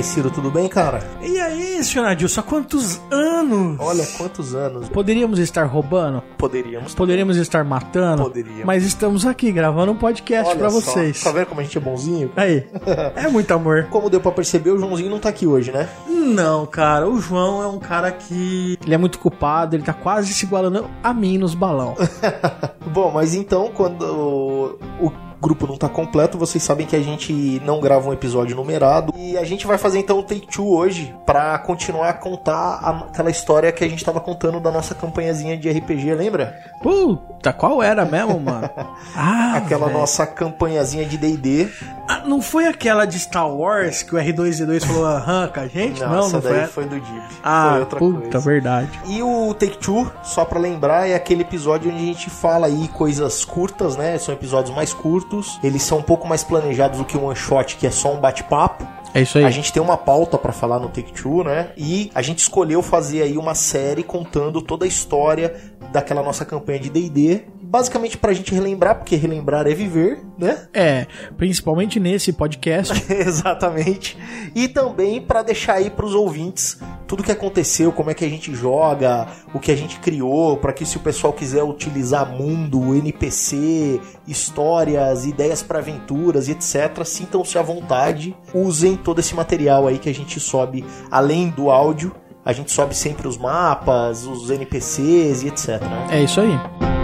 [0.00, 1.02] Aí, Ciro, tudo bem, cara?
[1.20, 3.76] E aí, senhor Adilson, há quantos anos?
[3.78, 4.88] Olha quantos anos.
[4.88, 6.22] Poderíamos estar roubando?
[6.38, 6.94] Poderíamos.
[6.94, 8.22] Poderíamos estar matando?
[8.22, 8.64] Poderíamos.
[8.64, 11.22] Mas estamos aqui gravando um podcast só, vocês.
[11.22, 12.32] Tá vendo como a gente é bonzinho?
[12.34, 12.66] Aí,
[13.14, 13.88] é muito amor.
[13.90, 15.86] Como deu pra perceber, o Joãozinho não tá aqui hoje, né?
[16.08, 18.78] Não, cara, o João é um cara que.
[18.82, 21.94] Ele é muito culpado, ele tá quase se igualando a mim nos balão.
[22.90, 27.80] Bom, mas então, quando o grupo não tá completo, vocês sabem que a gente não
[27.80, 29.12] grava um episódio numerado.
[29.16, 33.30] E a gente vai fazer então o Take Two hoje pra continuar a contar aquela
[33.30, 36.58] história que a gente tava contando da nossa campanhazinha de RPG, lembra?
[36.82, 38.68] Puta, qual era mesmo, mano?
[39.16, 39.98] Ah, Aquela velho.
[39.98, 41.68] nossa campanhazinha de D&D.
[42.08, 46.00] Ah, não foi aquela de Star Wars que o R2D2 falou arranca a gente?
[46.00, 46.40] Não, não foi.
[46.40, 46.72] daí essa?
[46.72, 47.22] foi do Deep.
[47.42, 48.38] Ah, foi outra puta, coisa.
[48.40, 49.00] verdade.
[49.06, 52.88] E o Take Two, só pra lembrar, é aquele episódio onde a gente fala aí
[52.88, 54.16] coisas curtas, né?
[54.18, 55.29] São episódios mais curtos.
[55.62, 58.20] Eles são um pouco mais planejados do que um one shot, que é só um
[58.20, 58.86] bate-papo.
[59.12, 59.44] É isso aí.
[59.44, 61.70] A gente tem uma pauta pra falar no Take Two, né?
[61.76, 65.54] E a gente escolheu fazer aí uma série contando toda a história
[65.92, 70.68] daquela nossa campanha de D&D, basicamente pra gente relembrar, porque relembrar é viver, né?
[70.72, 71.06] É,
[71.36, 72.92] principalmente nesse podcast.
[73.12, 74.16] Exatamente.
[74.54, 76.78] E também pra deixar aí pros ouvintes
[77.10, 80.72] tudo que aconteceu, como é que a gente joga, o que a gente criou, pra
[80.72, 87.62] que se o pessoal quiser utilizar mundo, NPC, histórias, ideias pra aventuras etc, sintam-se à
[87.62, 92.14] vontade, usem todo esse material aí que a gente sobe além do áudio.
[92.44, 95.82] A gente sobe sempre os mapas, os NPCs e etc.
[96.10, 96.99] É isso aí.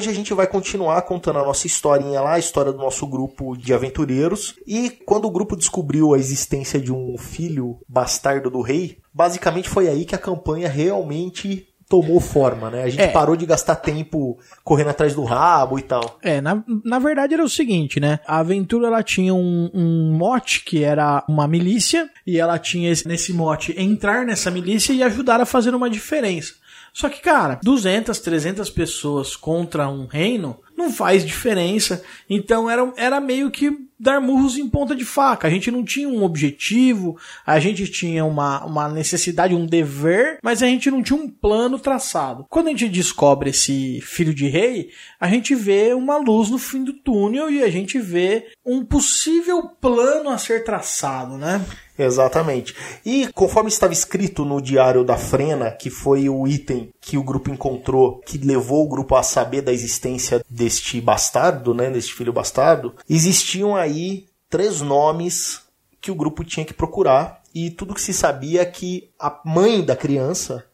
[0.00, 3.54] Hoje a gente vai continuar contando a nossa historinha lá, a história do nosso grupo
[3.56, 4.54] de aventureiros.
[4.66, 9.88] E quando o grupo descobriu a existência de um filho bastardo do rei, basicamente foi
[9.88, 12.84] aí que a campanha realmente tomou forma, né?
[12.84, 13.08] A gente É.
[13.08, 16.18] parou de gastar tempo correndo atrás do rabo e tal.
[16.22, 18.20] É, na, na verdade era o seguinte, né?
[18.26, 23.06] A aventura ela tinha um, um mote que era uma milícia, e ela tinha esse-
[23.08, 26.54] nesse mote entrar nessa milícia e ajudar a fazer uma diferença.
[26.92, 32.02] Só que, cara, 200, 300 pessoas contra um reino não faz diferença.
[32.28, 35.46] Então era, era meio que dar murros em ponta de faca.
[35.46, 40.62] A gente não tinha um objetivo, a gente tinha uma, uma necessidade, um dever, mas
[40.62, 42.46] a gente não tinha um plano traçado.
[42.48, 44.88] Quando a gente descobre esse filho de rei,
[45.20, 49.68] a gente vê uma luz no fim do túnel e a gente vê um possível
[49.68, 51.62] plano a ser traçado, né?
[52.04, 52.74] Exatamente.
[53.04, 57.50] E conforme estava escrito no diário da Frena, que foi o item que o grupo
[57.50, 62.94] encontrou, que levou o grupo a saber da existência deste bastardo, né, deste filho bastardo,
[63.08, 65.62] existiam aí três nomes
[66.00, 69.84] que o grupo tinha que procurar e tudo que se sabia é que a mãe
[69.84, 70.64] da criança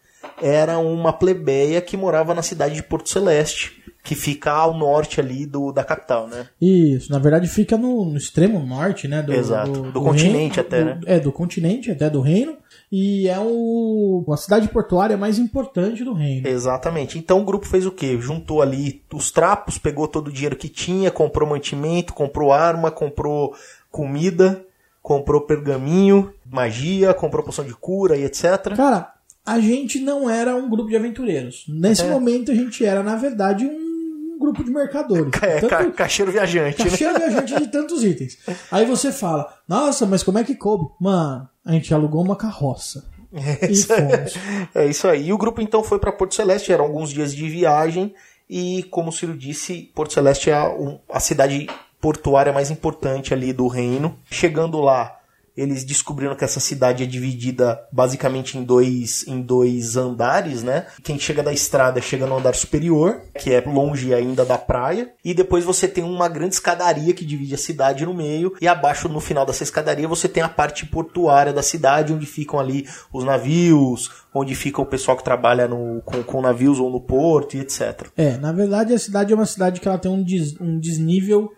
[0.40, 5.44] era uma plebeia que morava na cidade de Porto Celeste, que fica ao norte ali
[5.44, 6.46] do, da capital, né?
[6.60, 9.20] Isso, na verdade fica no, no extremo norte, né?
[9.22, 9.82] Do, Exato.
[9.90, 11.00] Do continente até, do- né?
[11.06, 12.56] É, do continente até do reino.
[12.92, 16.46] E é o, a cidade portuária mais importante do reino.
[16.46, 17.18] Exatamente.
[17.18, 18.16] Então o grupo fez o quê?
[18.20, 23.54] Juntou ali os trapos, pegou todo o dinheiro que tinha, comprou mantimento, comprou arma, comprou
[23.90, 24.64] comida,
[25.02, 28.74] comprou pergaminho, magia, comprou poção de cura e etc.
[28.76, 29.12] Cara,
[29.44, 31.64] a gente não era um grupo de aventureiros.
[31.68, 32.10] Nesse É.
[32.10, 33.85] momento a gente era, na verdade, um
[34.38, 35.30] grupo de mercadores.
[35.42, 36.88] É, Tanto- ca- cacheiro viajante, né?
[36.90, 38.38] Caixeiro viajante de tantos itens.
[38.70, 40.90] Aí você fala, nossa, mas como é que coube?
[41.00, 43.04] Mano, a gente alugou uma carroça.
[43.32, 43.92] É isso,
[44.74, 45.26] é isso aí.
[45.28, 48.14] E o grupo então foi para Porto Celeste, eram alguns dias de viagem.
[48.48, 50.70] E como o Ciro disse, Porto Celeste é a,
[51.12, 51.66] a cidade
[52.00, 54.16] portuária mais importante ali do reino.
[54.30, 55.15] Chegando lá,
[55.56, 60.86] eles descobriram que essa cidade é dividida basicamente em dois, em dois andares, né?
[61.02, 65.32] Quem chega da estrada chega no andar superior, que é longe ainda da praia, e
[65.32, 69.20] depois você tem uma grande escadaria que divide a cidade no meio, e abaixo, no
[69.20, 74.10] final dessa escadaria, você tem a parte portuária da cidade, onde ficam ali os navios,
[74.38, 78.08] onde fica o pessoal que trabalha no, com, com navios ou no porto e etc.
[78.16, 81.50] É, na verdade a cidade é uma cidade que ela tem um, des, um desnível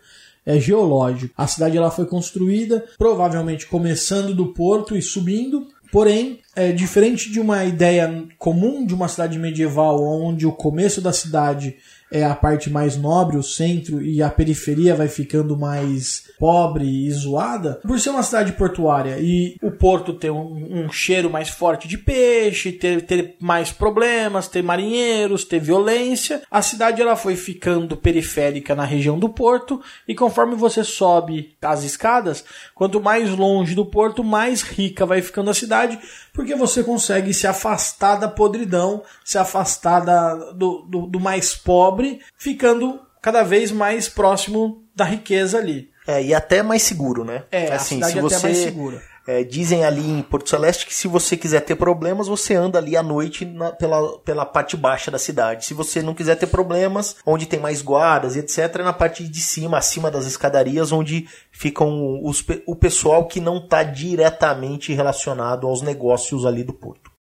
[0.49, 1.35] é, geológico.
[1.37, 7.39] A cidade ela foi construída provavelmente começando do porto e subindo, porém é diferente de
[7.39, 11.77] uma ideia comum de uma cidade medieval onde o começo da cidade
[12.11, 17.11] é a parte mais nobre, o centro, e a periferia vai ficando mais pobre e
[17.11, 19.19] zoada, por ser uma cidade portuária.
[19.19, 24.49] E o porto ter um, um cheiro mais forte de peixe, ter, ter mais problemas,
[24.49, 30.15] ter marinheiros, ter violência, a cidade ela foi ficando periférica na região do porto e
[30.15, 32.45] conforme você sobe as escadas,
[32.75, 35.99] quanto mais longe do porto, mais rica vai ficando a cidade,
[36.33, 41.98] porque você consegue se afastar da podridão, se afastar da, do, do, do mais pobre,
[42.37, 45.91] ficando cada vez mais próximo da riqueza ali.
[46.07, 47.45] É, e até mais seguro, né?
[47.51, 49.03] É, assim, a cidade se é você, até mais segura.
[49.27, 52.97] É, dizem ali em Porto Celeste que se você quiser ter problemas, você anda ali
[52.97, 55.67] à noite na, pela, pela parte baixa da cidade.
[55.67, 59.29] Se você não quiser ter problemas, onde tem mais guardas e etc., é na parte
[59.29, 65.67] de cima, acima das escadarias, onde ficam os, o pessoal que não está diretamente relacionado
[65.67, 67.11] aos negócios ali do porto.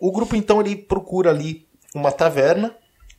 [0.00, 2.74] O grupo então ele procura ali uma taverna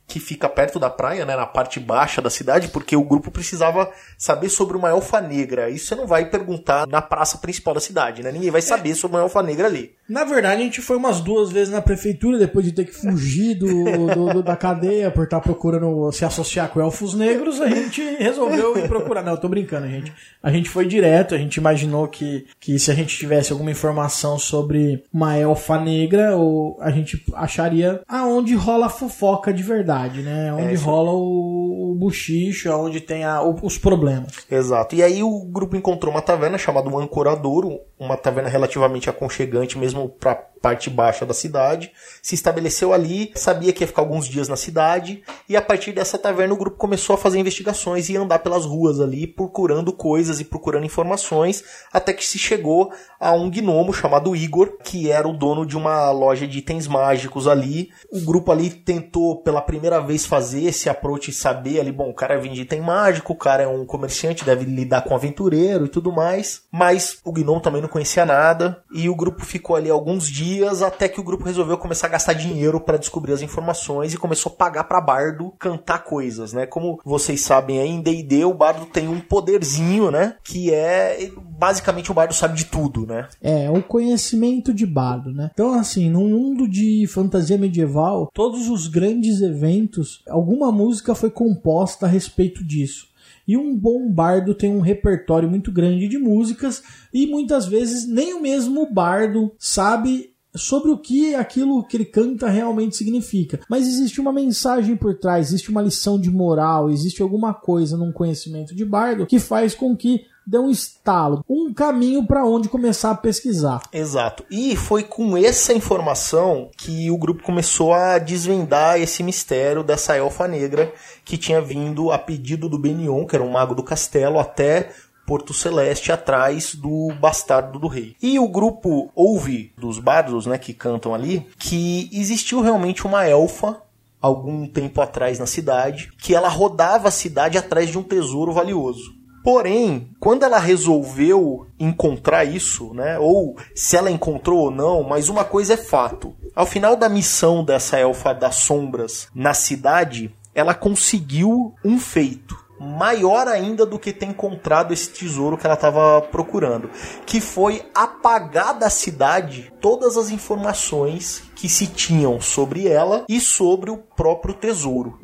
[0.06, 3.90] que fica perto da praia, né, na parte baixa da cidade, porque o grupo precisava
[4.16, 5.68] saber sobre uma elfa negra.
[5.68, 8.30] Isso você não vai perguntar na praça principal da cidade, né?
[8.30, 9.95] Ninguém vai saber sobre uma elfa negra ali.
[10.08, 13.54] Na verdade, a gente foi umas duas vezes na prefeitura depois de ter que fugir
[13.54, 17.60] do, do, do, da cadeia por estar procurando se associar com elfos negros.
[17.60, 19.22] A gente resolveu ir procurar.
[19.22, 20.12] Não, eu tô brincando, gente.
[20.42, 24.38] A gente foi direto, a gente imaginou que, que se a gente tivesse alguma informação
[24.38, 30.52] sobre uma elfa negra, ou a gente acharia aonde rola a fofoca de verdade, né?
[30.52, 34.32] Onde é, rola o, o buchicho, onde tem a, os problemas.
[34.50, 34.94] Exato.
[34.94, 39.95] E aí o grupo encontrou uma taverna chamada um Ancoradouro, uma taverna relativamente aconchegante mesmo
[40.20, 41.92] para parte baixa da cidade,
[42.22, 46.18] se estabeleceu ali, sabia que ia ficar alguns dias na cidade, e a partir dessa
[46.18, 50.44] taverna o grupo começou a fazer investigações e andar pelas ruas ali, procurando coisas e
[50.44, 51.62] procurando informações,
[51.92, 56.10] até que se chegou a um gnomo chamado Igor, que era o dono de uma
[56.10, 57.90] loja de itens mágicos ali.
[58.12, 62.14] O grupo ali tentou pela primeira vez fazer esse approach e saber ali, bom, o
[62.14, 66.12] cara vende item mágico, o cara é um comerciante, deve lidar com aventureiro e tudo
[66.12, 70.45] mais, mas o gnomo também não conhecia nada, e o grupo ficou ali alguns dias
[70.46, 74.18] dias até que o grupo resolveu começar a gastar dinheiro para descobrir as informações e
[74.18, 76.66] começou a pagar para bardo cantar coisas, né?
[76.66, 80.36] Como vocês sabem aí em D&D o bardo tem um poderzinho, né?
[80.44, 83.28] Que é basicamente o bardo sabe de tudo, né?
[83.42, 85.50] É, o conhecimento de bardo, né?
[85.52, 92.06] Então assim, num mundo de fantasia medieval, todos os grandes eventos, alguma música foi composta
[92.06, 93.08] a respeito disso.
[93.48, 96.82] E um bom bardo tem um repertório muito grande de músicas
[97.14, 102.48] e muitas vezes nem o mesmo bardo sabe sobre o que aquilo que ele canta
[102.48, 103.60] realmente significa.
[103.68, 108.12] Mas existe uma mensagem por trás, existe uma lição de moral, existe alguma coisa num
[108.12, 113.10] conhecimento de bardo que faz com que dê um estalo, um caminho para onde começar
[113.10, 113.82] a pesquisar.
[113.92, 114.44] Exato.
[114.48, 120.46] E foi com essa informação que o grupo começou a desvendar esse mistério dessa elfa
[120.46, 120.92] negra
[121.24, 124.90] que tinha vindo a pedido do Benion, que era um mago do castelo, até
[125.26, 128.14] Porto Celeste atrás do bastardo do rei.
[128.22, 133.82] E o grupo ouve dos bardos, né, que cantam ali, que existiu realmente uma elfa
[134.20, 139.14] algum tempo atrás na cidade, que ela rodava a cidade atrás de um tesouro valioso.
[139.44, 145.44] Porém, quando ela resolveu encontrar isso, né, ou se ela encontrou ou não, mas uma
[145.44, 146.34] coisa é fato.
[146.54, 153.48] Ao final da missão dessa elfa das sombras na cidade, ela conseguiu um feito maior
[153.48, 156.90] ainda do que ter encontrado esse tesouro que ela estava procurando,
[157.24, 163.90] que foi apagar da cidade todas as informações que se tinham sobre ela e sobre
[163.90, 165.18] o próprio tesouro.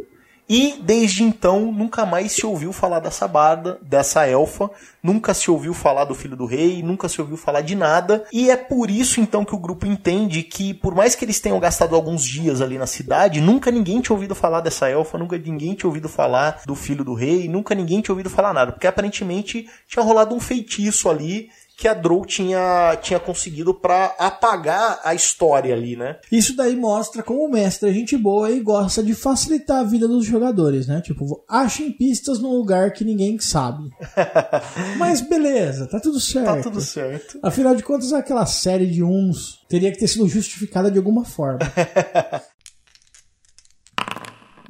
[0.55, 4.71] E desde então nunca mais se ouviu falar dessa barda, dessa elfa,
[5.03, 8.27] nunca se ouviu falar do filho do rei, nunca se ouviu falar de nada.
[8.31, 11.59] E é por isso então que o grupo entende que, por mais que eles tenham
[11.59, 15.73] gastado alguns dias ali na cidade, nunca ninguém tinha ouvido falar dessa elfa, nunca ninguém
[15.73, 19.67] tinha ouvido falar do filho do rei, nunca ninguém tinha ouvido falar nada, porque aparentemente
[19.89, 21.49] tinha rolado um feitiço ali
[21.83, 26.17] que a Drow tinha, tinha conseguido pra apagar a história ali, né?
[26.31, 30.07] Isso daí mostra como o mestre é gente boa e gosta de facilitar a vida
[30.07, 31.01] dos jogadores, né?
[31.01, 33.91] Tipo, achem pistas num lugar que ninguém sabe.
[34.97, 36.47] Mas beleza, tá tudo certo.
[36.47, 37.41] Tá tudo certo.
[37.43, 41.59] Afinal de contas, aquela série de uns teria que ter sido justificada de alguma forma.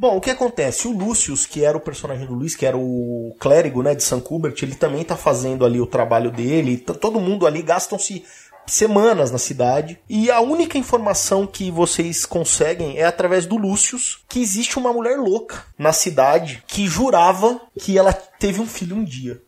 [0.02, 0.88] Bom, o que acontece?
[0.88, 4.20] O Lucius, que era o personagem do Luiz, que era o clérigo, né, de St.
[4.20, 6.76] Kubert, ele também tá fazendo ali o trabalho dele.
[6.76, 8.24] Todo mundo ali gastam-se
[8.66, 10.00] semanas na cidade.
[10.08, 15.20] E a única informação que vocês conseguem é através do Lucius que existe uma mulher
[15.20, 19.40] louca na cidade que jurava que ela teve um filho um dia.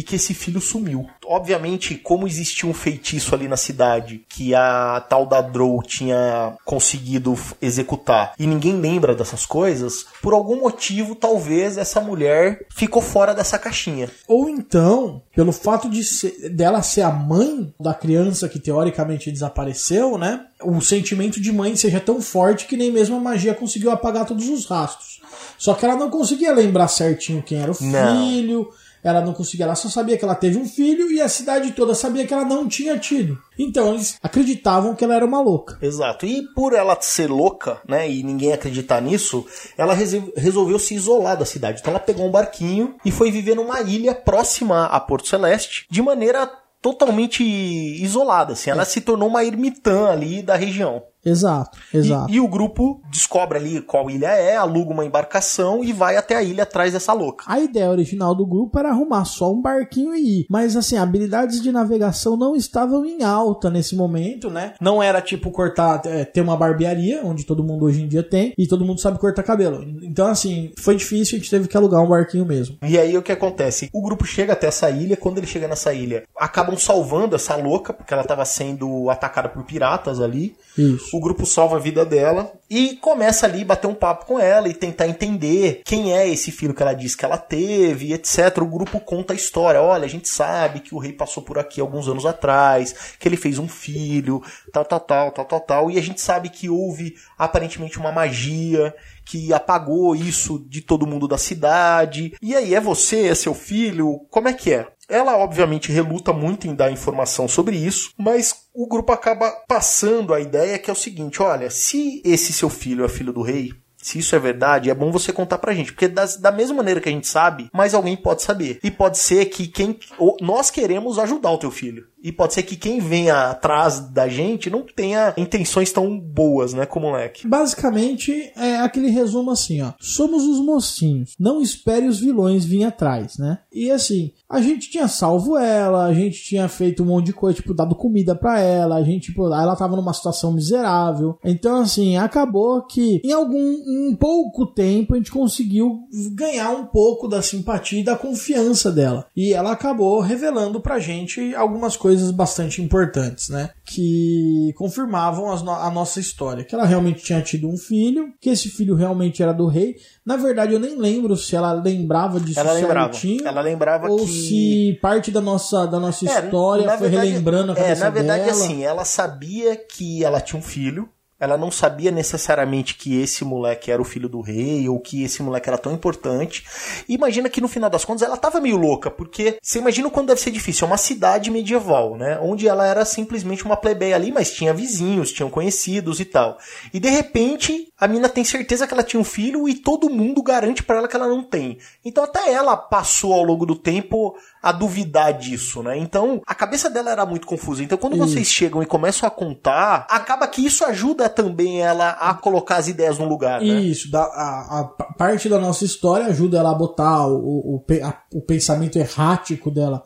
[0.00, 1.06] E que esse filho sumiu.
[1.26, 7.36] Obviamente, como existia um feitiço ali na cidade que a tal da Drow tinha conseguido
[7.60, 13.58] executar e ninguém lembra dessas coisas, por algum motivo, talvez essa mulher ficou fora dessa
[13.58, 14.08] caixinha.
[14.26, 20.16] Ou então, pelo fato de ser- dela ser a mãe da criança que teoricamente desapareceu,
[20.16, 20.46] né?
[20.62, 24.48] O sentimento de mãe seja tão forte que nem mesmo a magia conseguiu apagar todos
[24.48, 25.20] os rastros.
[25.58, 28.28] Só que ela não conseguia lembrar certinho quem era o Não.
[28.30, 28.70] filho,
[29.02, 31.94] ela não conseguia, ela só sabia que ela teve um filho e a cidade toda
[31.94, 33.38] sabia que ela não tinha tido.
[33.58, 35.78] Então eles acreditavam que ela era uma louca.
[35.82, 36.26] Exato.
[36.26, 41.44] E por ela ser louca, né, e ninguém acreditar nisso, ela resolveu se isolar da
[41.44, 41.80] cidade.
[41.80, 46.00] Então ela pegou um barquinho e foi viver numa ilha próxima a Porto Celeste, de
[46.02, 46.50] maneira
[46.82, 48.70] totalmente isolada, assim.
[48.70, 51.02] Ela se tornou uma ermitã ali da região.
[51.24, 52.32] Exato, E- exato.
[52.32, 56.42] E, o grupo descobre ali qual ilha é, aluga uma embarcação e vai até a
[56.42, 57.44] ilha atrás dessa louca.
[57.46, 60.46] A ideia original do grupo era arrumar só um barquinho e ir.
[60.48, 64.74] Mas assim, habilidades de navegação não estavam em alta nesse momento, né?
[64.80, 68.54] Não era tipo cortar, é, ter uma barbearia, onde todo mundo hoje em dia tem,
[68.56, 69.84] e todo mundo sabe cortar cabelo.
[70.02, 72.78] Então, assim, foi difícil, a gente teve que alugar um barquinho mesmo.
[72.82, 73.90] E aí o que acontece?
[73.92, 77.92] O grupo chega até essa ilha, quando ele chega nessa ilha, acabam salvando essa louca,
[77.92, 80.56] porque ela estava sendo atacada por piratas ali.
[80.80, 81.16] Isso.
[81.16, 84.74] O grupo salva a vida dela e começa ali bater um papo com ela e
[84.74, 88.58] tentar entender quem é esse filho que ela disse que ela teve, etc.
[88.58, 89.82] O grupo conta a história.
[89.82, 93.36] Olha, a gente sabe que o rei passou por aqui alguns anos atrás, que ele
[93.36, 95.90] fez um filho, tal, tal, tal, tal, tal, tal.
[95.90, 98.94] E a gente sabe que houve aparentemente uma magia
[99.24, 102.34] que apagou isso de todo mundo da cidade.
[102.42, 104.26] E aí, é você, é seu filho?
[104.30, 104.88] Como é que é?
[105.10, 110.40] Ela, obviamente, reluta muito em dar informação sobre isso, mas o grupo acaba passando a
[110.40, 114.18] ideia que é o seguinte: olha, se esse seu filho é filho do rei, se
[114.18, 115.92] isso é verdade, é bom você contar pra gente.
[115.92, 118.78] Porque das- da mesma maneira que a gente sabe, mais alguém pode saber.
[118.82, 119.98] E pode ser que quem.
[120.40, 122.06] nós queremos ajudar o teu filho.
[122.22, 126.86] E pode ser que quem venha atrás da gente não tenha intenções tão boas, né,
[126.86, 127.46] como o moleque.
[127.46, 129.92] Basicamente, é aquele resumo assim, ó.
[129.98, 131.34] Somos os mocinhos.
[131.38, 133.58] Não espere os vilões vir atrás, né?
[133.72, 137.56] E assim, a gente tinha salvo ela, a gente tinha feito um monte de coisa,
[137.56, 141.38] tipo, dado comida pra ela, a gente, tipo, ela tava numa situação miserável.
[141.44, 146.00] Então, assim, acabou que em algum, em pouco tempo, a gente conseguiu
[146.32, 149.26] ganhar um pouco da simpatia e da confiança dela.
[149.36, 153.70] E ela acabou revelando pra gente algumas coisas bastante importantes, né?
[153.84, 156.64] Que confirmavam no- a nossa história.
[156.64, 159.96] Que ela realmente tinha tido um filho, que esse filho realmente era do rei.
[160.24, 163.12] Na verdade, eu nem lembro se ela lembrava disso Ela lembrava.
[163.12, 163.46] certinho.
[163.46, 164.26] Ela lembrava ou que.
[164.26, 168.10] se parte da nossa, da nossa É, história foi verdade- relembrando a É, cabeça na
[168.10, 168.52] verdade, dela.
[168.64, 171.08] assim, ela sabia que ela tinha um filho.
[171.40, 175.42] Ela não sabia necessariamente que esse moleque era o filho do rei ou que esse
[175.42, 176.64] moleque era tão importante.
[177.08, 180.10] E imagina que no final das contas ela tava meio louca, porque você imagina o
[180.10, 180.84] quanto deve ser difícil.
[180.84, 182.38] É uma cidade medieval, né?
[182.42, 186.58] Onde ela era simplesmente uma plebeia ali, mas tinha vizinhos, tinham conhecidos e tal.
[186.92, 190.42] E de repente a mina tem certeza que ela tinha um filho e todo mundo
[190.42, 191.78] garante pra ela que ela não tem.
[192.04, 195.96] Então até ela passou ao longo do tempo a duvidar disso, né?
[195.98, 197.82] Então a cabeça dela era muito confusa.
[197.82, 202.34] Então quando vocês chegam e começam a contar, acaba que isso ajuda também ela a
[202.34, 203.80] colocar as ideias no lugar, né?
[203.80, 208.02] Isso, da, a, a parte da nossa história ajuda ela a botar o, o, pe-
[208.02, 210.02] a- o pensamento errático dela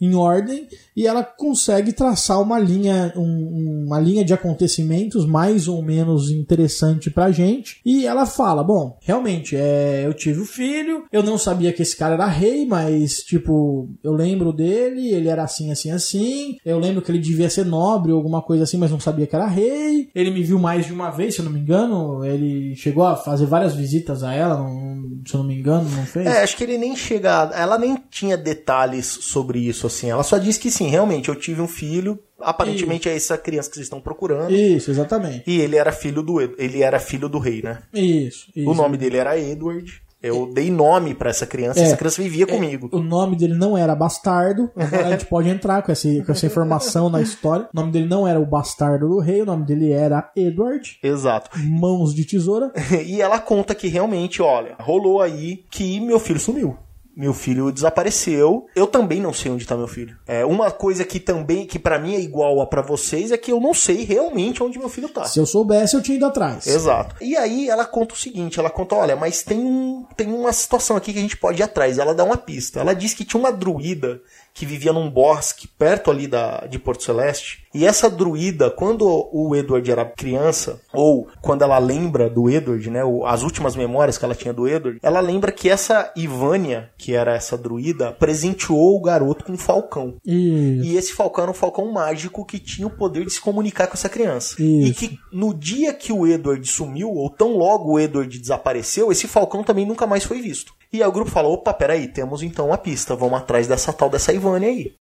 [0.00, 5.82] em ordem e ela consegue traçar uma linha, um- uma linha de acontecimentos mais ou
[5.82, 7.80] menos interessante pra gente.
[7.84, 11.96] E ela fala: Bom, realmente, é, eu tive o filho, eu não sabia que esse
[11.96, 16.56] cara era rei, mas tipo, eu lembro dele, ele era assim, assim, assim.
[16.64, 19.34] Eu lembro que ele devia ser nobre ou alguma coisa assim, mas não sabia que
[19.34, 20.08] era rei.
[20.14, 22.24] Ele me viu mais de uma vez, se eu não me engano.
[22.24, 26.04] Ele chegou a fazer várias visitas a ela, não- se eu não me engano, não
[26.06, 26.26] fez?
[26.26, 27.50] É, acho que ele nem chega.
[27.54, 30.10] Ela nem tinha detalhes sobre isso, assim.
[30.10, 32.18] Ela só disse que sim, realmente, eu tive um filho.
[32.40, 34.54] Aparentemente é essa criança que vocês estão procurando.
[34.54, 35.42] Isso, exatamente.
[35.46, 37.82] E ele era filho do ele era filho do rei, né?
[37.92, 38.70] Isso, isso.
[38.70, 40.00] O nome dele era Edward.
[40.22, 41.84] Eu dei nome pra essa criança, É.
[41.84, 42.88] essa criança vivia comigo.
[42.92, 44.70] O nome dele não era Bastardo.
[44.76, 47.68] Agora a gente pode entrar com essa, com essa informação na história.
[47.72, 50.98] O nome dele não era o Bastardo do Rei, o nome dele era Edward.
[51.02, 51.50] Exato.
[51.58, 52.72] Mãos de tesoura.
[53.06, 56.76] E ela conta que realmente, olha, rolou aí que meu filho sumiu.
[57.18, 58.68] Meu filho desapareceu.
[58.76, 60.16] Eu também não sei onde tá meu filho.
[60.24, 63.50] É uma coisa que também que pra mim é igual a pra vocês é que
[63.50, 65.24] eu não sei realmente onde meu filho tá.
[65.24, 66.68] Se eu soubesse, eu tinha ido atrás.
[66.68, 67.16] Exato.
[67.20, 70.96] E aí ela conta o seguinte, ela conta, olha, mas tem um, tem uma situação
[70.96, 71.98] aqui que a gente pode ir atrás.
[71.98, 72.78] Ela dá uma pista.
[72.78, 74.22] Ela diz que tinha uma druida
[74.54, 77.66] que vivia num bosque perto ali da, de Porto Celeste.
[77.74, 83.00] E essa druida, quando o Edward era criança, ou quando ela lembra do Edward, né,
[83.26, 87.34] as últimas memórias que ela tinha do Edward, ela lembra que essa Ivânia, que era
[87.34, 90.16] essa druida, presenteou o garoto com um falcão.
[90.24, 93.86] E E esse falcão era um falcão mágico que tinha o poder de se comunicar
[93.86, 94.60] com essa criança.
[94.60, 94.88] Isso.
[94.88, 99.28] E que no dia que o Edward sumiu, ou tão logo o Edward desapareceu, esse
[99.28, 100.72] falcão também nunca mais foi visto.
[100.92, 104.08] E aí o grupo falou: opa, peraí, temos então uma pista, vamos atrás dessa tal
[104.08, 104.92] dessa Ivânia aí.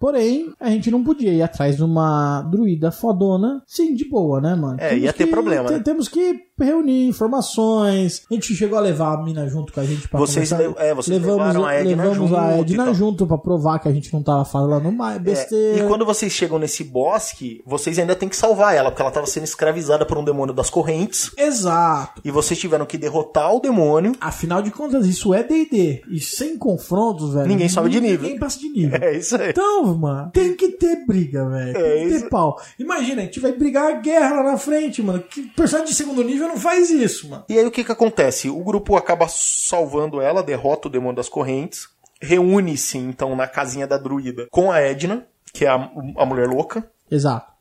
[0.00, 4.54] Porém, a gente não podia ir atrás de uma druida fodona, sim, de boa, né,
[4.54, 4.76] mano?
[4.80, 5.80] É, ia ter problema, te- né?
[5.80, 8.22] Temos que reunir informações.
[8.30, 10.80] A gente chegou a levar a mina junto com a gente pra Vocês conversar.
[10.80, 13.88] le- é, vocês levamos, a Edna levamos a junto e Edna junto pra provar que
[13.88, 15.84] a gente não tava falando mais É, besteira.
[15.84, 19.26] e quando vocês chegam nesse bosque, vocês ainda têm que salvar ela, porque ela estava
[19.26, 21.30] sendo escravizada por um demônio das correntes.
[21.36, 22.20] Exato.
[22.24, 24.12] E vocês tiveram que derrotar o demônio.
[24.20, 26.02] Afinal de contas, isso é D&D.
[26.10, 27.46] E sem confrontos, velho...
[27.46, 28.22] Ninguém sobe de nível.
[28.22, 28.98] Ninguém passa de nível.
[29.08, 29.50] É isso aí.
[29.50, 31.72] Então, mano, tem que ter briga, velho.
[31.72, 32.28] Tem É que ter isso.
[32.28, 32.56] pau.
[32.78, 35.20] Imagina, a gente vai brigar a guerra lá na frente, mano.
[35.20, 37.44] Que personagem de segundo nível não faz isso, mano.
[37.48, 38.48] E aí o que que acontece?
[38.50, 41.88] O grupo acaba salvando ela, derrota o demônio das correntes,
[42.20, 46.90] reúne-se então na casinha da druida com a Edna, que é a, a mulher louca,
[47.10, 47.52] Exato.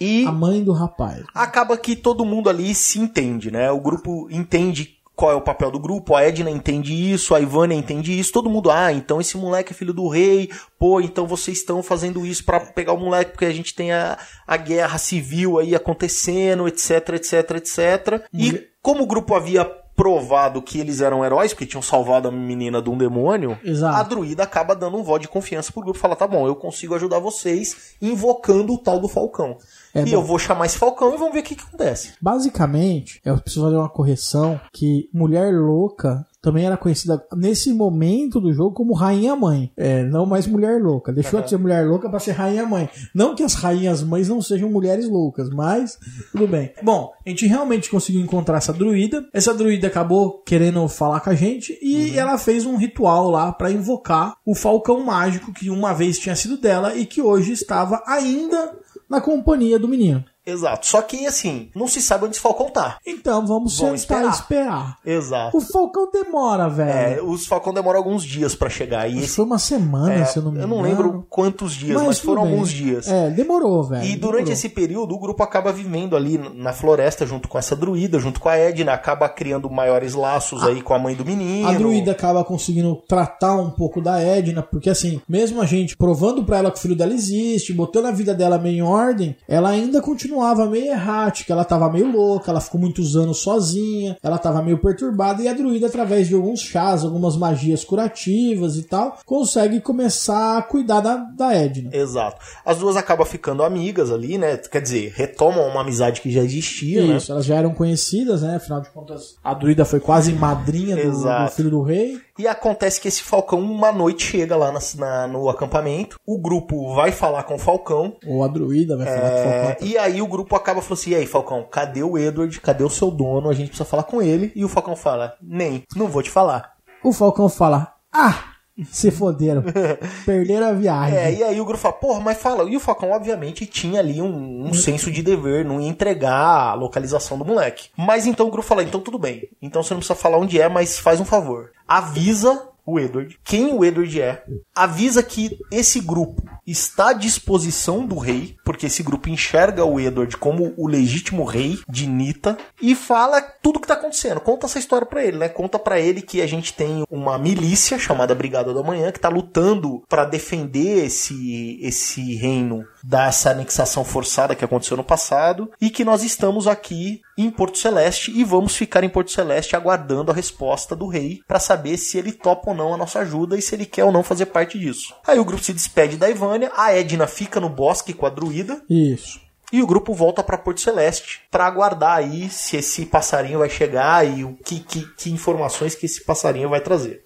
[0.00, 1.24] e A mãe do rapaz.
[1.34, 3.70] acaba que todo mundo ali se entende, né?
[3.70, 7.74] O grupo entende qual é o papel do grupo, a Edna entende isso, a Ivânia
[7.74, 10.48] entende isso, todo mundo, ah, então esse moleque é filho do rei,
[10.78, 14.16] pô, então vocês estão fazendo isso pra pegar o moleque porque a gente tem a,
[14.46, 18.24] a guerra civil aí acontecendo, etc, etc, etc.
[18.32, 19.64] E como o grupo havia
[19.98, 23.96] provado que eles eram heróis, porque tinham salvado a menina de um demônio, Exato.
[23.96, 26.94] a druida acaba dando um voto de confiança pro grupo, fala, tá bom, eu consigo
[26.94, 29.58] ajudar vocês invocando o tal do falcão.
[29.94, 30.10] É e bom.
[30.10, 32.12] eu vou chamar esse falcão e vamos ver o que, que acontece.
[32.20, 38.52] Basicamente, eu preciso fazer uma correção que mulher louca também era conhecida nesse momento do
[38.52, 39.72] jogo como rainha mãe.
[39.76, 41.12] É, não mais mulher louca.
[41.12, 42.88] Deixou de ser mulher louca pra ser rainha mãe.
[43.14, 45.98] Não que as rainhas mães não sejam mulheres loucas, mas
[46.30, 46.72] tudo bem.
[46.82, 49.26] Bom, a gente realmente conseguiu encontrar essa druida.
[49.32, 53.70] Essa druida acabou querendo falar com a gente e ela fez um ritual lá pra
[53.70, 58.72] invocar o falcão mágico que uma vez tinha sido dela e que hoje estava ainda
[59.08, 60.24] na companhia do menino.
[60.50, 60.86] Exato.
[60.86, 62.98] Só que, assim, não se sabe onde esse falcão tá.
[63.06, 64.30] Então vamos e esperar.
[64.30, 64.98] esperar.
[65.04, 65.56] Exato.
[65.56, 67.28] O Falcão demora, É, velho.
[67.30, 69.08] os falcão demoram alguns dias pra chegar.
[69.10, 70.76] E esse, foi uma semana, é, se eu não me eu engano.
[70.76, 72.52] não lembro quantos dias, mas, tudo foram bem.
[72.52, 73.08] alguns dias.
[73.08, 74.04] É, demorou, velho.
[74.04, 74.52] E durante demorou.
[74.52, 78.48] esse período, o grupo acaba vivendo ali na floresta junto com essa druida, junto com
[78.48, 81.68] a Edna, acaba criando maiores laços aí com a mãe do menino.
[81.68, 86.44] A druida acaba conseguindo tratar um pouco da Edna, porque assim, mesmo a gente provando
[86.44, 89.68] pra ela que o filho dela existe, botando a vida dela meio em ordem, ela
[89.70, 90.00] ainda
[90.38, 94.78] continuava meio errática, ela tava meio louca, ela ficou muitos anos sozinha, ela tava meio
[94.78, 100.58] perturbada, e a druida, através de alguns chás, algumas magias curativas e tal, consegue começar
[100.58, 101.90] a cuidar da, da Edna.
[101.92, 102.40] Exato.
[102.64, 104.56] As duas acabam ficando amigas ali, né?
[104.56, 107.16] Quer dizer, retomam uma amizade que já existia, né?
[107.16, 108.56] Isso, elas já eram conhecidas, né?
[108.56, 112.18] Afinal de contas, a druida foi quase madrinha do, do filho do rei.
[112.38, 116.18] E acontece que esse Falcão, uma noite, chega lá na- na- no acampamento.
[116.26, 118.16] O grupo vai falar com o Falcão.
[118.26, 119.86] Ou a druida vai falar que o Falcão.
[119.88, 122.60] e aí o grupo acaba falando assim: e aí, Falcão, cadê o Edward?
[122.60, 123.50] Cadê o seu dono?
[123.50, 124.52] A gente precisa falar com ele.
[124.54, 126.72] E o Falcão fala: nem, não vou te falar.
[127.02, 128.34] O Falcão fala: Ah,
[128.84, 129.62] se foderam.
[130.24, 131.18] Perderam a viagem.
[131.18, 132.68] É, e aí o grupo fala, porra, mas fala.
[132.68, 136.74] E o Falcão, obviamente, tinha ali um, um senso de dever, não ia entregar a
[136.74, 137.88] localização do moleque.
[137.96, 139.48] Mas então o grupo fala, então tudo bem.
[139.60, 141.70] Então você não precisa falar onde é, mas faz um favor.
[141.86, 144.42] Avisa o Edward, quem o Edward é,
[144.74, 150.36] avisa que esse grupo está à disposição do rei, porque esse grupo enxerga o Edward
[150.38, 154.40] como o legítimo rei de Nita, e fala tudo que tá acontecendo.
[154.40, 155.48] Conta essa história pra ele, né?
[155.48, 159.28] Conta pra ele que a gente tem uma milícia chamada Brigada da Manhã que tá
[159.28, 166.04] lutando pra defender esse esse reino dessa anexação forçada que aconteceu no passado e que
[166.04, 170.96] nós estamos aqui em Porto Celeste e vamos ficar em Porto Celeste aguardando a resposta
[170.96, 173.86] do rei pra saber se ele topa ou não a nossa ajuda e se ele
[173.86, 175.14] quer ou não fazer parte disso.
[175.26, 178.82] Aí o grupo se despede da Ivânia, a Edna fica no bosque com a druida
[178.88, 179.40] Isso.
[179.70, 184.26] E o grupo volta para Porto Celeste para aguardar aí se esse passarinho vai chegar
[184.26, 187.22] e o que, que, que informações que esse passarinho vai trazer.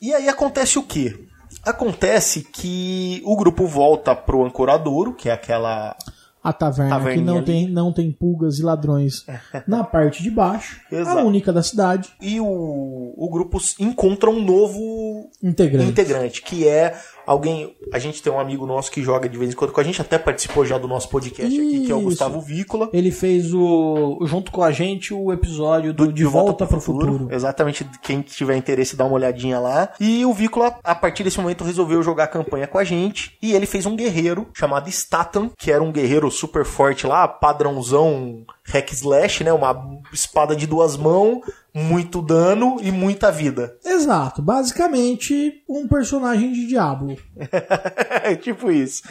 [0.00, 1.28] E aí acontece o quê?
[1.64, 5.96] Acontece que o grupo volta pro Ancoradouro, que é aquela
[6.42, 7.44] A taverna que não ali.
[7.44, 9.26] tem, não tem pulgas e ladrões
[9.66, 10.80] na parte de baixo.
[10.90, 11.18] Exato.
[11.18, 12.08] A única da cidade.
[12.20, 12.46] e o,
[13.16, 15.90] o grupo encontra um novo Integrante.
[15.90, 16.96] integrante, que é
[17.28, 17.76] alguém.
[17.92, 20.00] A gente tem um amigo nosso que joga de vez em quando com a gente,
[20.00, 22.08] até participou já do nosso podcast aqui, que é o Isso.
[22.08, 22.88] Gustavo Vícola.
[22.92, 27.28] Ele fez o junto com a gente o episódio do, De, Volta, para o Futuro.
[27.30, 29.90] Exatamente, quem tiver interesse dá uma olhadinha lá.
[30.00, 33.36] E o Vícola, a partir desse momento, resolveu jogar a campanha com a gente.
[33.42, 38.44] E ele fez um guerreiro chamado Statan, que era um guerreiro super forte lá, padrãozão
[38.64, 39.52] hack slash, né?
[39.52, 41.40] Uma espada de duas mãos,
[41.74, 43.76] muito dano e muita vida.
[43.84, 47.16] Exato, basicamente um personagem de Diablo.
[48.22, 49.02] É tipo isso.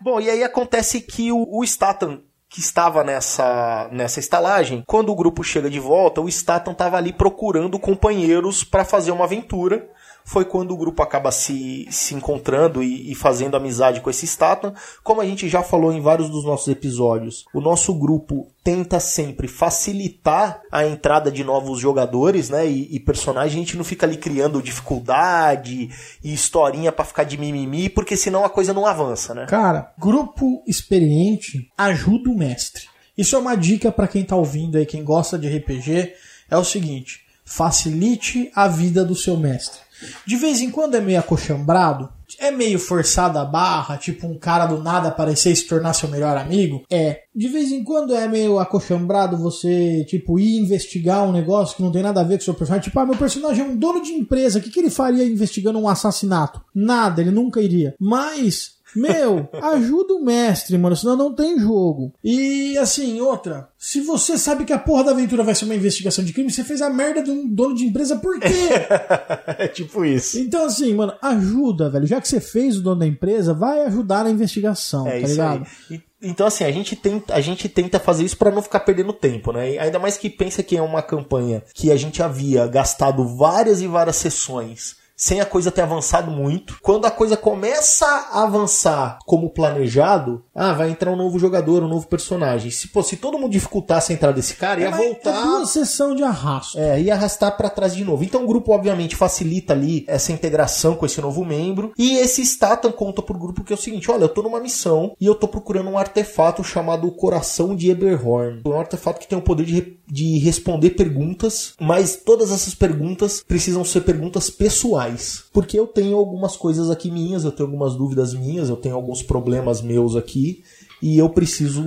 [0.00, 5.16] Bom, e aí acontece que o, o Statham que estava nessa, nessa estalagem, quando o
[5.16, 9.90] grupo chega de volta, o Statham estava ali procurando companheiros para fazer uma aventura.
[10.26, 14.74] Foi quando o grupo acaba se, se encontrando e, e fazendo amizade com esse Statham.
[15.04, 19.46] Como a gente já falou em vários dos nossos episódios, o nosso grupo tenta sempre
[19.46, 22.66] facilitar a entrada de novos jogadores, né?
[22.66, 23.54] E, e personagens.
[23.54, 25.90] A gente não fica ali criando dificuldade
[26.24, 29.46] e historinha pra ficar de mimimi, porque senão a coisa não avança, né?
[29.46, 32.88] Cara, grupo experiente ajuda o mestre.
[33.16, 36.14] Isso é uma dica pra quem tá ouvindo aí, quem gosta de RPG,
[36.50, 39.85] é o seguinte: facilite a vida do seu mestre.
[40.26, 44.66] De vez em quando é meio acochambrado, é meio forçada a barra, tipo um cara
[44.66, 46.82] do nada aparecer e se tornar seu melhor amigo.
[46.90, 47.22] É.
[47.34, 51.92] De vez em quando é meio acochambrado você, tipo, ir investigar um negócio que não
[51.92, 52.84] tem nada a ver com o seu personagem.
[52.84, 55.78] Tipo, ah, meu personagem é um dono de empresa, o que, que ele faria investigando
[55.78, 56.60] um assassinato?
[56.74, 57.94] Nada, ele nunca iria.
[57.98, 62.12] Mas meu, ajuda o mestre, mano, senão não tem jogo.
[62.22, 66.24] E assim, outra, se você sabe que a porra da aventura vai ser uma investigação
[66.24, 68.46] de crime, você fez a merda de um dono de empresa, por quê?
[69.58, 70.38] é tipo isso.
[70.38, 72.06] então assim, mano, ajuda, velho.
[72.06, 75.28] Já que você fez o dono da empresa, vai ajudar na investigação, É tá isso
[75.32, 75.66] ligado?
[75.90, 76.02] aí.
[76.22, 79.52] Então, assim, a gente tenta, a gente tenta fazer isso pra não ficar perdendo tempo,
[79.52, 79.72] né?
[79.74, 83.82] E ainda mais que pensa que é uma campanha que a gente havia gastado várias
[83.82, 86.78] e várias sessões sem a coisa ter avançado muito.
[86.82, 91.88] Quando a coisa começa a avançar como planejado, ah, vai entrar um novo jogador, um
[91.88, 92.70] novo personagem.
[92.70, 95.30] Se, pô, se todo mundo dificultasse a entrada desse cara, ia É, voltar.
[95.38, 96.78] é duas sessão de arrasto.
[96.78, 98.22] É, e arrastar pra trás de novo.
[98.24, 101.92] Então o grupo, obviamente, facilita ali essa integração com esse novo membro.
[101.96, 105.14] E esse Statham conta pro grupo que é o seguinte: olha, eu tô numa missão
[105.20, 108.62] e eu tô procurando um artefato chamado Coração de Eberhorn.
[108.64, 112.74] É um artefato que tem o poder de, re- de responder perguntas, mas todas essas
[112.74, 115.05] perguntas precisam ser perguntas pessoais.
[115.52, 119.22] Porque eu tenho algumas coisas aqui minhas, eu tenho algumas dúvidas minhas, eu tenho alguns
[119.22, 120.62] problemas meus aqui
[121.02, 121.82] e eu preciso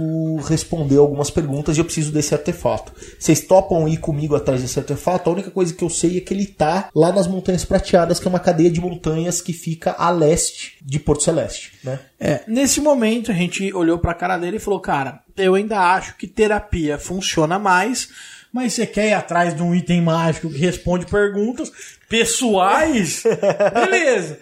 [0.48, 2.92] responder algumas perguntas e eu preciso desse artefato.
[3.18, 5.30] Vocês topam ir comigo atrás desse artefato?
[5.30, 8.28] A única coisa que eu sei é que ele tá lá nas Montanhas Prateadas, que
[8.28, 12.00] é uma cadeia de montanhas que fica a leste de Porto Celeste, né?
[12.20, 16.16] É, nesse momento a gente olhou pra cara dele e falou: Cara, eu ainda acho
[16.18, 18.10] que terapia funciona mais,
[18.54, 21.72] mas você quer ir atrás de um item mágico que responde perguntas
[22.08, 23.24] pessoais?
[23.74, 24.40] Beleza.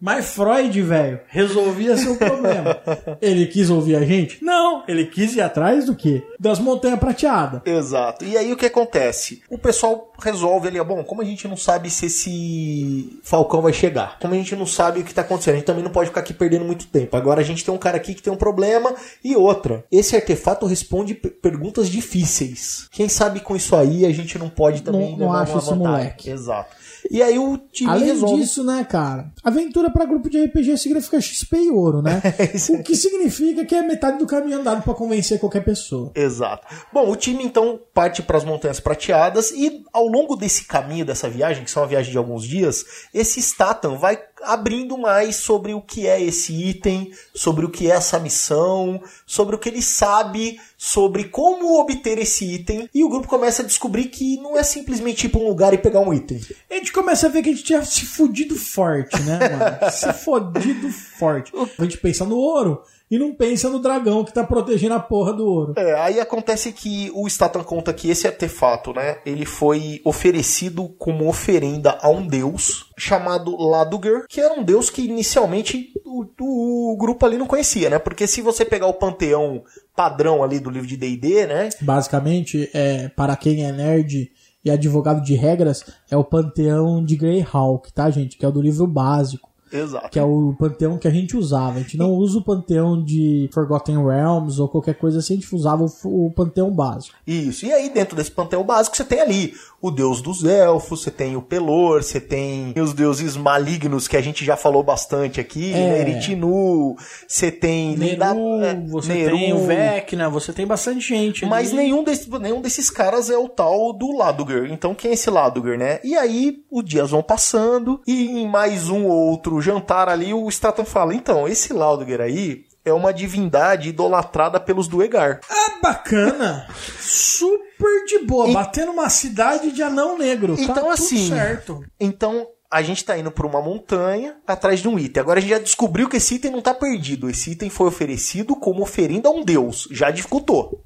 [0.00, 2.78] Mas Freud, velho, resolvia seu problema.
[3.20, 4.42] Ele quis ouvir a gente?
[4.44, 6.22] Não, ele quis ir atrás do quê?
[6.38, 7.62] Das montanhas prateadas.
[7.64, 8.24] Exato.
[8.24, 9.42] E aí o que acontece?
[9.48, 13.72] O pessoal resolve ali, ó, bom, como a gente não sabe se esse Falcão vai
[13.72, 16.08] chegar, como a gente não sabe o que tá acontecendo, a gente também não pode
[16.10, 17.16] ficar aqui perdendo muito tempo.
[17.16, 19.84] Agora a gente tem um cara aqui que tem um problema e outra.
[19.90, 22.88] Esse artefato responde perguntas difíceis.
[22.92, 25.58] Quem sabe com isso aí a gente não pode também Não- não levar acha uma
[25.58, 25.90] esse vantagem.
[25.92, 26.30] moleque.
[26.30, 26.76] Exato.
[27.10, 28.42] E aí o time Além resolve.
[28.42, 29.30] disso, né, cara?
[29.44, 32.22] Aventura pra grupo de RPG significa XP e ouro, né?
[32.54, 36.10] isso o que significa que é metade do caminho andado pra convencer qualquer pessoa.
[36.14, 36.66] Exato.
[36.92, 41.28] Bom, o time então parte para as Montanhas Prateadas e ao longo desse caminho, dessa
[41.28, 45.80] viagem, que são uma viagem de alguns dias, esse Statham vai abrindo mais sobre o
[45.80, 50.60] que é esse item, sobre o que é essa missão, sobre o que ele sabe,
[50.76, 55.26] sobre como obter esse item, e o grupo começa a descobrir que não é simplesmente
[55.26, 56.40] ir para um lugar e pegar um item.
[56.70, 59.90] A gente começa a ver que a gente tinha se fudido forte, né, mano?
[59.92, 61.52] se fodido forte.
[61.78, 65.32] A gente pensa no ouro e não pensa no dragão que tá protegendo a porra
[65.32, 65.74] do ouro.
[65.76, 71.28] É, aí acontece que o Statham conta que esse artefato, né, ele foi oferecido como
[71.28, 77.24] oferenda a um deus chamado Laduger, que era um deus que inicialmente o, o- grupo
[77.26, 77.98] ali não conhecia, né?
[77.98, 79.62] Porque se você pegar o panteão
[79.94, 84.30] padrão ali do livro de D&D, né, Basicamente, é, para quem é nerd
[84.64, 88.36] e advogado de regras, é o panteão de Greyhawk, tá, gente?
[88.36, 89.48] Que é o do livro básico.
[89.72, 90.10] Exato.
[90.10, 91.78] Que é o panteão que a gente usava.
[91.78, 95.54] A gente não usa o panteão de Forgotten Realms ou qualquer coisa assim, a gente
[95.54, 97.16] usava o, o panteão básico.
[97.26, 97.66] Isso.
[97.66, 101.36] E aí, dentro desse panteão básico, você tem ali o deus dos elfos, você tem
[101.36, 105.76] o Pelor, você tem os deuses malignos que a gente já falou bastante aqui, É.
[105.76, 106.00] né?
[106.00, 106.96] Eritinu,
[107.28, 111.44] você tem Neru, Linda- é, você Neru, tem o Vecna, você tem bastante gente.
[111.44, 111.50] ali.
[111.50, 114.70] Mas nenhum, desse- nenhum desses caras é o tal do Laduger.
[114.72, 116.00] Então quem é esse Laduger, né?
[116.02, 120.48] E aí os dias vão passando e em mais um ou outro jantar ali o
[120.48, 125.40] Straton fala: então, esse Laduger aí é uma divindade idolatrada pelos Duegar.
[125.50, 126.68] Ah, bacana.
[127.00, 128.48] Super de boa.
[128.48, 130.56] E- Batendo uma cidade de anão negro.
[130.56, 131.84] tá Então, tudo assim, certo.
[131.98, 135.20] Então a gente tá indo por uma montanha atrás de um item.
[135.20, 137.28] Agora a gente já descobriu que esse item não tá perdido.
[137.30, 139.88] Esse item foi oferecido como oferenda a um deus.
[139.90, 140.82] Já dificultou.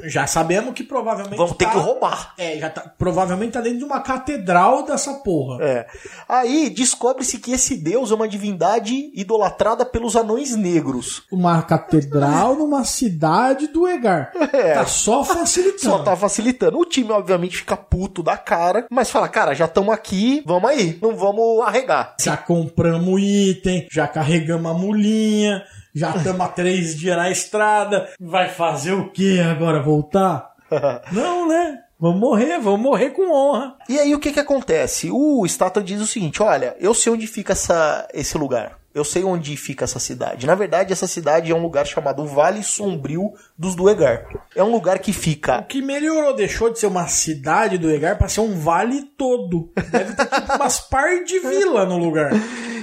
[0.00, 1.36] Já sabemos que provavelmente.
[1.36, 2.34] Vamos ter tá- que roubar.
[2.38, 2.80] É, já tá.
[2.98, 5.62] Provavelmente tá dentro de uma catedral dessa porra.
[5.62, 5.86] É.
[6.28, 11.22] Aí descobre-se que esse deus é uma divindade idolatrada pelos anões negros.
[11.30, 14.32] Uma catedral numa cidade do Egar.
[14.76, 15.76] Tá só facilitando.
[15.76, 15.78] É.
[15.78, 16.78] Só tá facilitando.
[16.78, 20.98] O time, obviamente, fica puto da cara, mas fala, cara, já estamos aqui, vamos aí,
[21.00, 22.14] não vamos arregar.
[22.20, 25.62] Já compramos item, já carregamos a mulinha,
[25.96, 28.10] já estamos há três dias na estrada.
[28.20, 29.80] Vai fazer o que agora?
[29.80, 30.50] Voltar?
[31.10, 31.78] Não, né?
[31.98, 33.74] Vamos morrer, vamos morrer com honra.
[33.88, 35.10] E aí o que que acontece?
[35.10, 38.78] O Staton diz o seguinte, olha, eu sei onde fica essa, esse lugar.
[38.94, 40.46] Eu sei onde fica essa cidade.
[40.46, 44.26] Na verdade, essa cidade é um lugar chamado Vale Sombrio dos Duegar.
[44.54, 48.16] É um lugar que O fica que melhorou, deixou de ser uma cidade do Egar
[48.16, 49.70] pra ser um vale todo.
[49.90, 52.32] Deve ter tipo umas par de vila no lugar.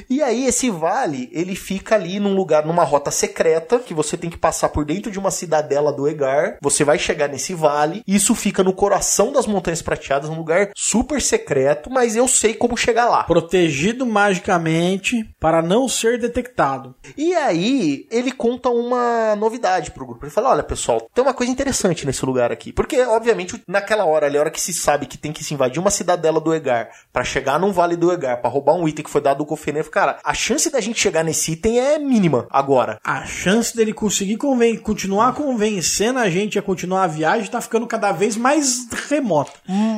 [0.10, 4.30] E aí esse vale, ele fica ali num lugar, numa rota secreta, que você tem
[4.30, 6.58] que passar por dentro de uma cidadela do Egar.
[6.62, 8.04] Você vai chegar nesse vale.
[8.08, 12.78] Isso fica no coração das Montanhas Prateadas, um lugar super secreto, mas eu sei como
[12.78, 13.24] chegar lá.
[13.24, 16.96] Protegido magicamente para não ser detectado.
[17.18, 20.26] E aí ele conta uma novidade pro grupo.
[20.26, 22.72] Ele fala: olha, pessoal, tem uma coisa interessante nesse lugar aqui.
[22.74, 25.80] Porque, obviamente, naquela hora ali, a hora que se sabe que tem que se invadir
[25.80, 29.12] uma cidadela do Egar pra chegar num vale do Egar, pra roubar um item que
[29.12, 33.00] foi dado do Cofeneiro, cara, a chance da gente chegar nesse item é mínima agora.
[33.04, 37.86] A chance dele conseguir conven- continuar convencendo a gente a continuar a viagem tá ficando
[37.88, 39.52] cada vez mais remota.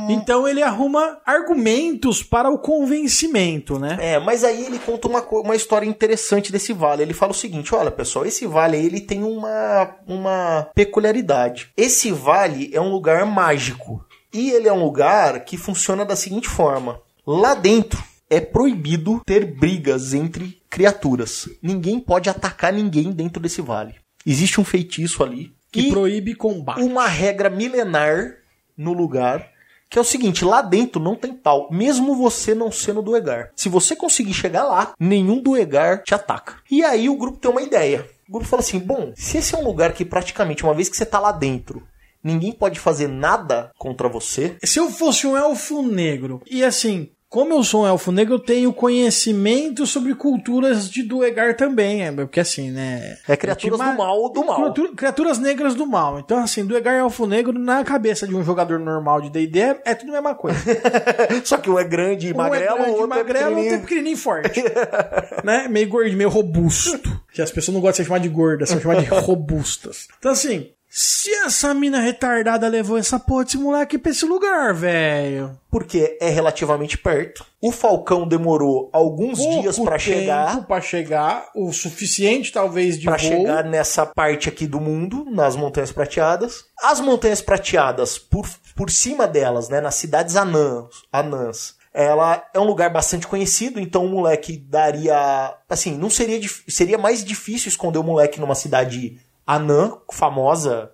[0.10, 3.98] Então ele arruma argumentos para o convencimento, né?
[4.00, 7.02] É, mas aí ele conta uma, uma história interessante desse vale.
[7.02, 11.70] Ele fala o seguinte: olha, pessoal, esse vale aí, ele tem uma, uma peculiaridade.
[11.76, 14.06] Esse vale é um lugar mágico.
[14.34, 19.46] E ele é um lugar que funciona da seguinte forma: lá dentro é proibido ter
[19.46, 21.48] brigas entre criaturas.
[21.62, 23.96] Ninguém pode atacar ninguém dentro desse vale.
[24.26, 26.82] Existe um feitiço ali Que proíbe combate.
[26.82, 28.36] uma regra milenar
[28.78, 29.54] no lugar.
[29.88, 33.52] Que é o seguinte, lá dentro não tem pau, mesmo você não sendo do Egar.
[33.56, 36.56] Se você conseguir chegar lá, nenhum do Egar te ataca.
[36.70, 38.06] E aí o grupo tem uma ideia.
[38.28, 40.98] O grupo fala assim: bom, se esse é um lugar que praticamente, uma vez que
[40.98, 41.88] você tá lá dentro,
[42.24, 44.58] ninguém pode fazer nada contra você.
[44.64, 48.40] Se eu fosse um elfo negro, e assim, como eu sou um elfo negro, eu
[48.40, 52.02] tenho conhecimento sobre culturas de Duegar também.
[52.06, 53.18] é, Porque assim, né?
[53.28, 54.56] É criaturas te do mal do mal.
[54.56, 56.18] Criatura- Criaturas negras do mal.
[56.18, 59.82] Então, assim, Duegar e elfo negro, na cabeça de um jogador normal de D&D, é,
[59.84, 60.58] é tudo a mesma coisa.
[61.44, 63.64] Só que um é grande e Um magrelo, é grande, outro magrelo, é outro é
[63.80, 63.82] pequenininho.
[63.82, 64.64] pequenininho e forte.
[65.44, 65.68] né?
[65.68, 67.20] Meio gordinho, meio robusto.
[67.34, 70.08] Que as pessoas não gostam de ser chamadas de gordas, são chamadas de robustas.
[70.18, 75.60] Então, assim, se essa mina retardada levou essa porra desse moleque pra esse lugar, velho.
[75.70, 77.46] Porque é relativamente perto.
[77.62, 80.56] O Falcão demorou alguns dias Pouco pra chegar.
[80.56, 83.28] tempo Pra chegar, o suficiente talvez de Pra voo.
[83.28, 86.64] chegar nessa parte aqui do mundo, nas Montanhas Prateadas.
[86.82, 92.64] As Montanhas Prateadas, por, por cima delas, né, nas cidades anãs, anãs, ela é um
[92.64, 95.56] lugar bastante conhecido, então o moleque daria.
[95.70, 96.40] Assim, não seria.
[96.70, 100.92] Seria mais difícil esconder o moleque numa cidade anã, famosa,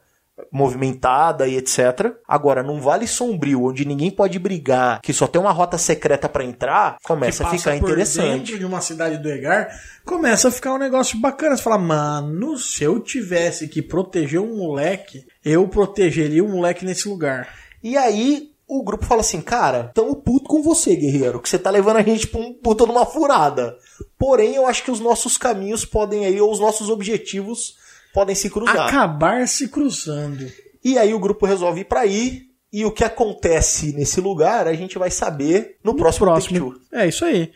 [0.51, 2.13] movimentada e etc.
[2.27, 6.43] Agora, num vale sombrio, onde ninguém pode brigar, que só tem uma rota secreta pra
[6.43, 8.39] entrar, começa a ficar interessante.
[8.39, 9.69] dentro de uma cidade do Egar,
[10.05, 11.55] começa a ficar um negócio bacana.
[11.55, 17.07] Você fala, mano, se eu tivesse que proteger um moleque, eu protegeria o moleque nesse
[17.07, 17.47] lugar.
[17.83, 21.69] E aí o grupo fala assim, cara, tamo puto com você, guerreiro, que você tá
[21.69, 23.75] levando a gente pra um puta numa furada.
[24.17, 27.75] Porém, eu acho que os nossos caminhos podem aí, ou os nossos objetivos
[28.13, 28.87] podem se cruzar.
[28.87, 30.45] Acabar se cruzando.
[30.83, 34.73] E aí o grupo resolve ir pra aí, e o que acontece nesse lugar a
[34.73, 36.59] gente vai saber no, próximo, Próximo.
[36.71, 36.81] Two.
[36.91, 37.51] É isso aí.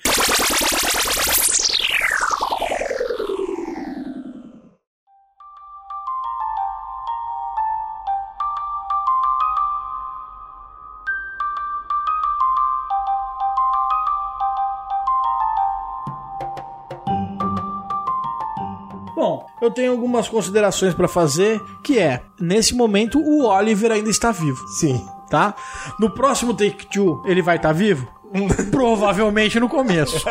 [19.15, 24.31] Bom, eu tenho algumas considerações pra fazer, que é, nesse momento o Oliver ainda está
[24.31, 25.01] vivo, Sim.
[25.29, 25.55] tá?
[25.99, 28.07] No próximo Take Two ele vai estar vivo?
[28.71, 30.25] Provavelmente no começo.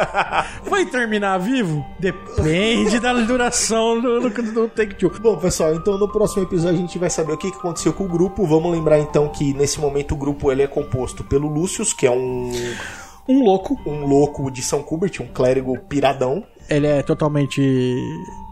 [0.68, 1.84] Vai terminar vivo?
[1.98, 5.10] Depende da duração do, do, do Take Two.
[5.20, 8.08] Bom, pessoal, então no próximo episódio a gente vai saber o que aconteceu com o
[8.08, 8.44] grupo.
[8.46, 12.10] Vamos lembrar então que nesse momento o grupo ele é composto pelo Lucius, que é
[12.10, 12.52] um,
[13.26, 16.44] Um louco, um louco de São Kubert, um clérigo piradão.
[16.68, 17.96] Ele é totalmente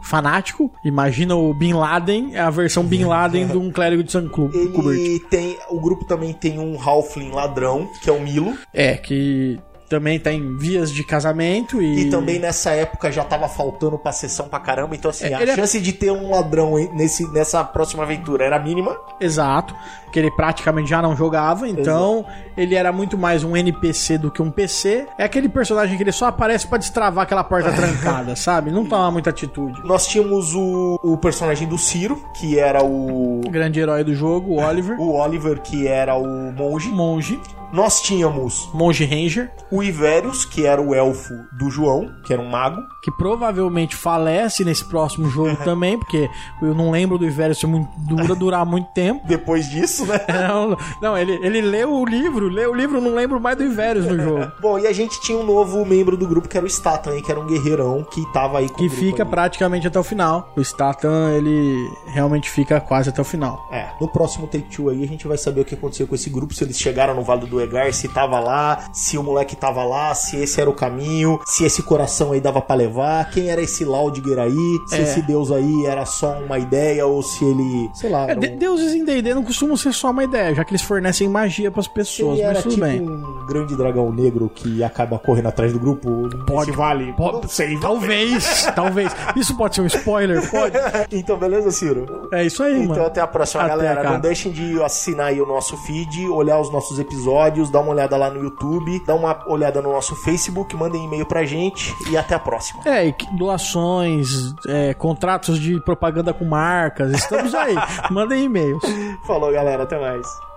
[0.03, 0.71] fanático.
[0.85, 4.29] Imagina o Bin Laden, é a versão Bin Laden de um clérigo de St.
[4.29, 4.99] Kubert.
[4.99, 5.57] Ele tem.
[5.71, 8.57] O grupo também tem um Halfling ladrão, que é o Milo.
[8.73, 9.59] É, que
[9.93, 12.07] também tá em vias de casamento e...
[12.07, 14.97] E também nessa época já tava faltando pra sessão pra caramba.
[14.97, 18.59] Então, assim, É, a é- chance de ter um ladrão nesse, nessa próxima aventura era
[18.59, 18.97] mínima.
[19.21, 19.75] Exato,
[20.11, 22.25] que ele praticamente já não jogava, então
[22.57, 25.07] ele era muito mais um NPC do que um PC.
[25.19, 28.71] É aquele personagem que ele só aparece pra destravar aquela porta trancada, sabe?
[28.71, 29.79] Não toma muita atitude.
[29.85, 33.41] Nós tínhamos o, o personagem do Ciro, que era o.
[33.47, 36.89] O grande herói do jogo, o Oliver, O Oliver, que era o monge.
[36.89, 37.39] monge,
[37.73, 42.49] Nós tínhamos monge ranger, o Iverius, que era o elfo do João, que era um
[42.49, 42.81] mago.
[43.03, 46.29] que provavelmente falece nesse próximo jogo também, porque
[46.61, 49.23] eu não lembro do ser muito dura, durar muito tempo.
[49.27, 50.21] Depois disso, né?
[50.29, 54.07] Não, não, ele, ele leu o livro, leu o livro, não lembro mais do Ivérios
[54.07, 54.53] no jogo.
[54.61, 57.31] Bom, e a gente tinha um novo membro do grupo, que era o Statan, que
[57.31, 59.31] era um guerreirão que tava aí com Que o grupo fica ali.
[59.31, 60.53] praticamente até o final.
[60.57, 63.67] O Statan, ele realmente fica quase até o final.
[63.71, 66.29] É, no próximo Take Two aí a gente vai saber o que aconteceu com esse
[66.29, 67.61] grupo, se eles chegaram no Vale do
[67.93, 71.83] Se tava lá, se o moleque tava lá, se esse era o caminho, se esse
[71.83, 75.03] coração aí dava pra levar, quem era esse Laudiger aí, se É.
[75.03, 78.57] esse deus aí era só uma ideia ou se ele, sei lá, É, era um-
[78.57, 81.87] deuses em D&D não costumam ser só uma ideia, já que eles fornecem magia pras
[81.87, 83.01] se pessoas, ele era mas tudo tipo bem.
[83.01, 87.13] um grande dragão negro que acaba correndo atrás do grupo Pode- vale.
[87.15, 89.13] Pode- Não sei, Talvez, talvez.
[89.37, 90.49] Isso pode ser um spoiler?
[90.51, 90.73] Pode.
[91.13, 92.29] Então, beleza, Ciro?
[92.33, 93.07] É isso aí, Então mano.
[93.07, 94.11] até a próxima, Até, galera.
[94.11, 98.17] Não deixem de assinar aí o nosso feed, olhar os nossos episódios, dar uma olhada
[98.17, 102.35] lá no YouTube, dar uma olhada no nosso Facebook, mandem e-mail pra gente e até
[102.35, 102.83] a próxima.
[102.85, 107.75] É, e doações, é, contratos de propaganda com marcas, estamos aí.
[108.11, 108.83] Mandem e-mails.
[109.27, 109.83] Falou, galera.
[109.83, 110.52] Até mais.